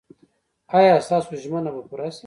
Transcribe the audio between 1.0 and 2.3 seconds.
ستاسو ژمنه به پوره شي؟